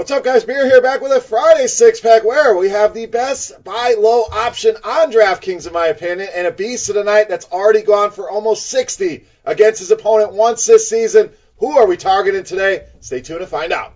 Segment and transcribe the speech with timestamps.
[0.00, 0.44] What's up, guys?
[0.44, 4.22] Beer here back with a Friday six pack where we have the best buy low
[4.22, 8.10] option on DraftKings, in my opinion, and a beast of the night that's already gone
[8.10, 11.28] for almost 60 against his opponent once this season.
[11.58, 12.86] Who are we targeting today?
[13.00, 13.92] Stay tuned to find out.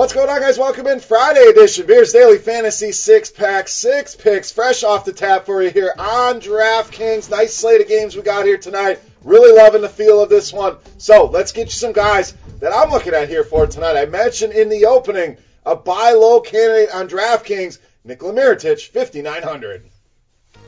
[0.00, 0.56] What's going on, guys?
[0.56, 5.44] Welcome in Friday edition Beers Daily Fantasy Six Pack, six picks fresh off the tap
[5.44, 7.30] for you here on DraftKings.
[7.30, 8.98] Nice slate of games we got here tonight.
[9.24, 10.78] Really loving the feel of this one.
[10.96, 13.98] So let's get you some guys that I'm looking at here for tonight.
[13.98, 15.36] I mentioned in the opening
[15.66, 19.84] a buy low candidate on DraftKings, Nikola Mirotic, 5,900.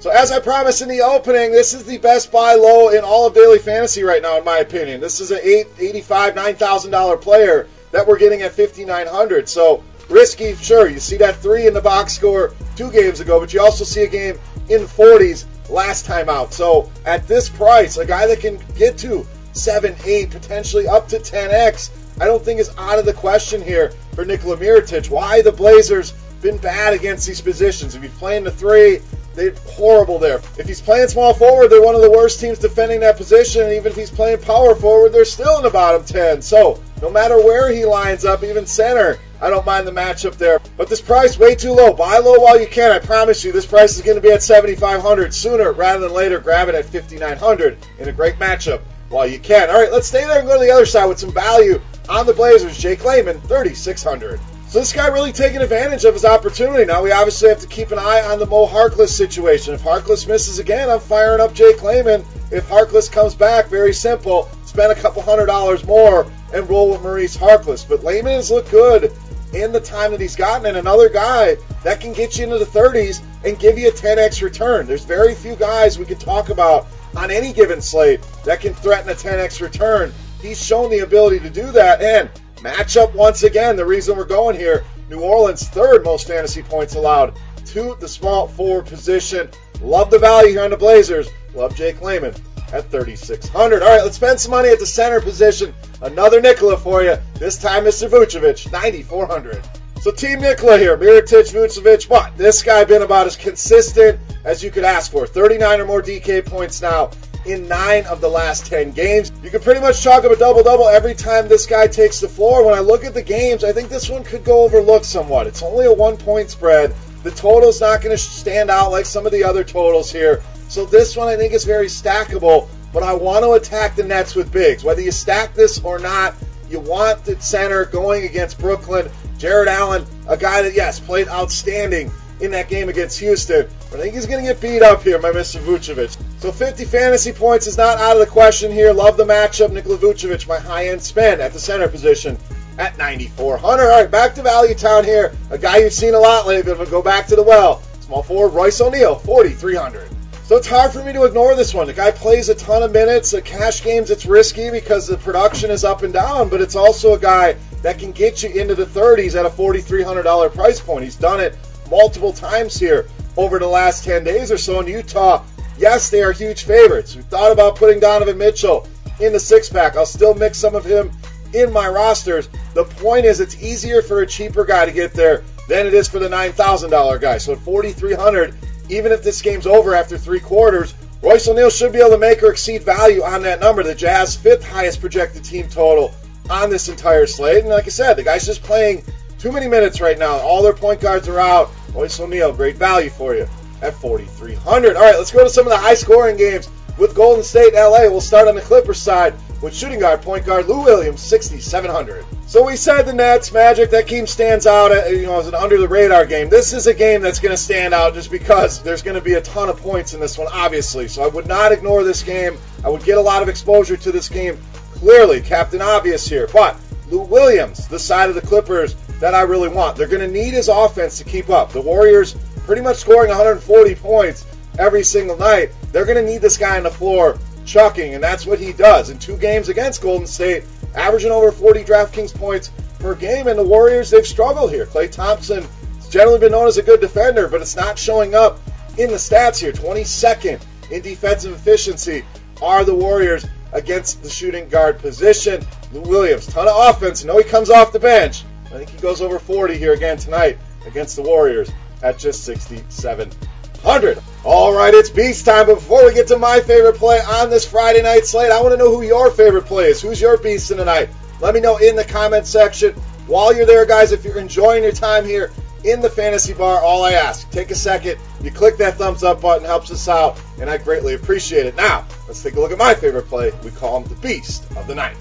[0.00, 3.28] So as I promised in the opening, this is the best buy low in all
[3.28, 5.00] of daily fantasy right now, in my opinion.
[5.00, 9.48] This is an eight, eighty-five, nine thousand dollar player that we're getting at 5,900.
[9.48, 10.88] So risky, sure.
[10.88, 14.02] You see that three in the box score two games ago, but you also see
[14.02, 16.52] a game in 40s last time out.
[16.52, 21.18] So at this price, a guy that can get to 7, 8, potentially up to
[21.18, 25.10] 10x, I don't think is out of the question here for Nikola Mirotic.
[25.10, 27.94] Why the Blazers been bad against these positions?
[27.94, 29.00] If he's playing the three,
[29.34, 30.40] they're horrible there.
[30.58, 33.62] If he's playing small forward, they're one of the worst teams defending that position.
[33.62, 36.42] And even if he's playing power forward, they're still in the bottom 10.
[36.42, 40.60] So no matter where he lines up, even center, I don't mind the matchup there.
[40.76, 41.92] But this price way too low.
[41.92, 42.92] Buy low while you can.
[42.92, 46.38] I promise you, this price is going to be at 7,500 sooner rather than later.
[46.38, 49.68] Grab it at 5,900 in a great matchup while you can.
[49.68, 52.24] All right, let's stay there and go to the other side with some value on
[52.24, 52.78] the Blazers.
[52.78, 54.38] Jake Layman, 3,600.
[54.68, 56.84] So this guy really taking advantage of his opportunity.
[56.84, 59.74] Now we obviously have to keep an eye on the Mo Harkless situation.
[59.74, 62.24] If Harkless misses again, I'm firing up Jake Layman.
[62.52, 64.48] If Harkless comes back, very simple.
[64.64, 67.88] Spend a couple hundred dollars more and roll with Maurice Harkless.
[67.88, 69.12] But Layman has looked good
[69.52, 72.64] in the time that he's gotten, and another guy that can get you into the
[72.64, 74.86] 30s and give you a 10x return.
[74.86, 76.86] There's very few guys we can talk about
[77.16, 80.12] on any given slate that can threaten a 10x return.
[80.40, 84.56] He's shown the ability to do that, and Matchup once again, the reason we're going
[84.56, 84.84] here.
[85.10, 89.50] New Orleans third most fantasy points allowed to the small forward position.
[89.82, 91.28] Love the value here on the Blazers.
[91.54, 92.34] Love Jake Layman
[92.72, 93.82] at 3,600.
[93.82, 95.74] All right, let's spend some money at the center position.
[96.00, 97.16] Another Nikola for you.
[97.34, 98.08] This time, Mr.
[98.08, 99.62] Vucevic, 9,400.
[100.00, 102.36] So Team Nikola here, Mirotic, Vucevic, what?
[102.36, 105.26] This guy been about as consistent as you could ask for.
[105.26, 107.10] 39 or more DK points now
[107.46, 109.30] in nine of the last 10 games.
[109.42, 112.28] You can pretty much chalk up a double double every time this guy takes the
[112.28, 112.64] floor.
[112.64, 115.46] When I look at the games, I think this one could go overlooked somewhat.
[115.46, 116.94] It's only a one point spread.
[117.22, 120.42] The total's not going to stand out like some of the other totals here.
[120.68, 124.34] So this one I think is very stackable, but I want to attack the Nets
[124.34, 124.82] with bigs.
[124.82, 126.34] Whether you stack this or not,
[126.68, 129.10] you want the center going against Brooklyn.
[129.38, 132.10] Jarrett Allen, a guy that, yes, played outstanding
[132.40, 133.68] in that game against Houston.
[133.90, 135.60] But I think he's going to get beat up here by Mr.
[135.60, 136.16] Vucevic.
[136.40, 138.92] So 50 fantasy points is not out of the question here.
[138.92, 139.70] Love the matchup.
[139.70, 142.36] Nikola Vucevic, my high-end spend at the center position
[142.78, 143.82] at 9,400.
[143.82, 145.32] All right, back to Value Town here.
[145.50, 147.82] A guy you've seen a lot lately, but go back to the well.
[148.00, 150.08] Small forward Royce O'Neale, 4,300.
[150.44, 151.86] So it's hard for me to ignore this one.
[151.86, 153.30] The guy plays a ton of minutes.
[153.30, 157.14] The cash games, it's risky because the production is up and down, but it's also
[157.14, 161.04] a guy that can get you into the 30s at a $4,300 price point.
[161.04, 161.56] He's done it
[161.90, 165.42] multiple times here over the last 10 days or so in Utah.
[165.78, 167.16] Yes, they are huge favorites.
[167.16, 168.86] We thought about putting Donovan Mitchell
[169.20, 169.96] in the six pack.
[169.96, 171.10] I'll still mix some of him
[171.54, 172.48] in my rosters.
[172.74, 176.08] The point is, it's easier for a cheaper guy to get there than it is
[176.08, 177.38] for the $9,000 guy.
[177.38, 178.54] So at 4,300,
[178.88, 182.42] even if this game's over after three quarters, Royce O'Neale should be able to make
[182.42, 183.82] or exceed value on that number.
[183.82, 186.12] The Jazz fifth highest projected team total
[186.50, 187.60] on this entire slate.
[187.60, 189.04] And like I said, the guy's just playing
[189.38, 190.38] too many minutes right now.
[190.38, 191.70] All their point guards are out.
[191.94, 193.48] Royce O'Neale, great value for you
[193.82, 194.96] at 4,300.
[194.96, 196.68] All right, let's go to some of the high scoring games
[196.98, 198.02] with Golden State LA.
[198.02, 202.24] We'll start on the Clippers side with shooting guard, point guard Lou Williams, 6,700.
[202.46, 205.54] So we said the Nets, Magic, that game stands out, uh, you know, as an
[205.54, 206.48] under the radar game.
[206.48, 209.34] This is a game that's going to stand out just because there's going to be
[209.34, 211.06] a ton of points in this one, obviously.
[211.06, 212.58] So I would not ignore this game.
[212.84, 214.58] I would get a lot of exposure to this game.
[214.94, 216.48] Clearly, Captain Obvious here.
[216.52, 216.76] But
[217.08, 219.96] Lou Williams, the side of the Clippers that I really want.
[219.96, 221.70] They're going to need his offense to keep up.
[221.70, 222.34] The Warriors
[222.66, 224.44] pretty much scoring 140 points
[224.78, 225.70] every single night.
[225.92, 229.10] They're going to need this guy on the floor chucking, and that's what he does.
[229.10, 230.64] In two games against Golden State,
[230.94, 234.86] averaging over 40 DraftKings points per game, and the Warriors, they've struggled here.
[234.86, 235.64] Klay Thompson
[235.96, 238.58] has generally been known as a good defender, but it's not showing up
[238.98, 239.72] in the stats here.
[239.72, 240.60] 22nd
[240.90, 242.24] in defensive efficiency
[242.60, 245.64] are the Warriors against the shooting guard position.
[245.92, 247.24] Lou Williams, ton of offense.
[247.24, 250.58] Know he comes off the bench, I think he goes over 40 here again tonight
[250.86, 251.70] against the Warriors
[252.02, 254.18] at just 6,700.
[254.44, 255.66] All right, it's beast time.
[255.66, 258.76] Before we get to my favorite play on this Friday night slate, I want to
[258.76, 260.02] know who your favorite play is.
[260.02, 261.10] Who's your beast in the night?
[261.40, 262.92] Let me know in the comment section.
[263.28, 265.52] While you're there, guys, if you're enjoying your time here
[265.84, 269.40] in the fantasy bar, all I ask, take a second, you click that thumbs up
[269.40, 271.76] button, helps us out, and I greatly appreciate it.
[271.76, 273.52] Now, let's take a look at my favorite play.
[273.62, 275.16] We call him the beast of the night.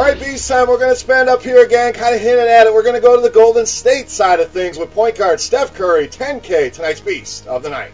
[0.00, 0.66] All right, Beast time.
[0.66, 2.72] We're going to spend up here again, kind of hinting at it.
[2.72, 5.74] We're going to go to the Golden State side of things with point guard Steph
[5.74, 7.92] Curry, 10K, tonight's Beast of the night.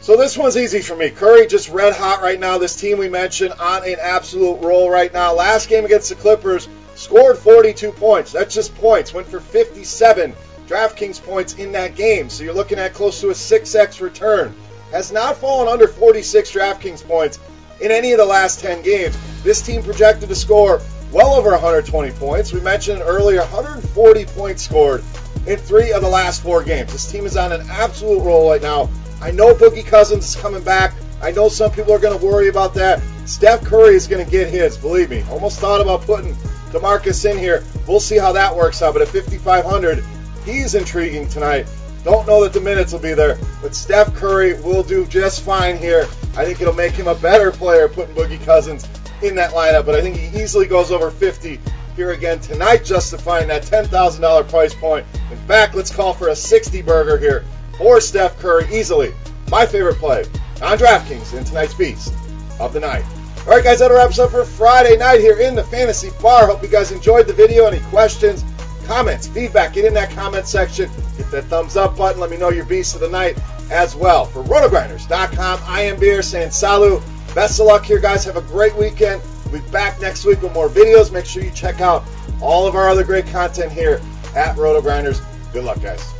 [0.00, 1.10] So this one's easy for me.
[1.10, 2.58] Curry just red hot right now.
[2.58, 5.32] This team we mentioned on an absolute roll right now.
[5.32, 8.32] Last game against the Clippers, scored 42 points.
[8.32, 9.14] That's just points.
[9.14, 10.34] Went for 57
[10.66, 12.30] DraftKings points in that game.
[12.30, 14.56] So you're looking at close to a 6x return.
[14.90, 17.38] Has not fallen under 46 DraftKings points
[17.80, 19.16] in any of the last 10 games.
[19.44, 20.80] This team projected to score
[21.12, 22.52] well over 120 points.
[22.52, 25.02] We mentioned earlier 140 points scored
[25.46, 26.92] in three of the last four games.
[26.92, 28.90] This team is on an absolute roll right now.
[29.20, 30.94] I know Boogie Cousins is coming back.
[31.20, 33.02] I know some people are going to worry about that.
[33.24, 35.24] Steph Curry is going to get his, believe me.
[35.30, 36.34] Almost thought about putting
[36.70, 37.64] DeMarcus in here.
[37.86, 38.92] We'll see how that works out.
[38.92, 40.04] But at 5,500,
[40.44, 41.66] he's intriguing tonight.
[42.04, 45.76] Don't know that the minutes will be there, but Steph Curry will do just fine
[45.76, 46.02] here.
[46.36, 48.86] I think it'll make him a better player putting Boogie Cousins
[49.22, 51.60] in that lineup, but I think he easily goes over 50
[51.96, 55.04] here again tonight, justifying that $10,000 price point.
[55.30, 57.44] In fact, let's call for a 60 burger here
[57.76, 59.12] for Steph Curry easily.
[59.50, 60.24] My favorite play
[60.62, 62.12] on DraftKings in tonight's Beast
[62.60, 63.04] of the Night.
[63.40, 66.46] All right, guys, that wraps up for Friday night here in the Fantasy Bar.
[66.46, 67.66] Hope you guys enjoyed the video.
[67.66, 68.44] Any questions,
[68.84, 70.90] comments, feedback, get in that comment section.
[71.16, 72.20] Hit that thumbs up button.
[72.20, 73.38] Let me know your Beast of the Night
[73.70, 74.26] as well.
[74.26, 77.02] For rotogrinders.com, I am Beer saying salut.
[77.34, 78.24] Best of luck here, guys.
[78.24, 79.22] Have a great weekend.
[79.50, 81.12] We'll be back next week with more videos.
[81.12, 82.04] Make sure you check out
[82.40, 84.00] all of our other great content here
[84.34, 85.22] at RotoGrinders.
[85.52, 86.14] Good luck, guys.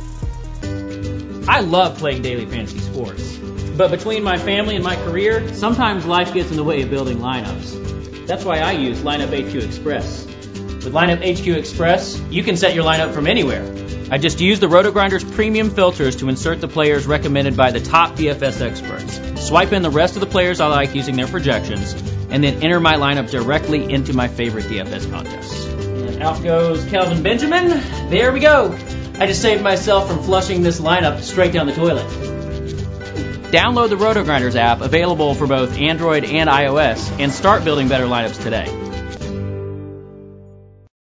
[1.47, 3.37] I love playing daily fantasy sports.
[3.77, 7.19] But between my family and my career, sometimes life gets in the way of building
[7.19, 8.27] lineups.
[8.27, 10.27] That's why I use Lineup HQ Express.
[10.79, 13.63] With Lineup HQ Express, you can set your lineup from anywhere.
[14.09, 18.15] I just use the RotoGrinders premium filters to insert the players recommended by the top
[18.15, 19.45] DFS experts.
[19.45, 21.93] Swipe in the rest of the players I like using their projections,
[22.29, 25.65] and then enter my lineup directly into my favorite DFS contests.
[25.65, 27.67] And out goes Kelvin Benjamin.
[28.09, 28.73] There we go.
[29.19, 32.07] I just saved myself from flushing this lineup straight down the toilet.
[33.51, 38.41] Download the RotoGrinders app, available for both Android and iOS, and start building better lineups
[38.41, 38.88] today.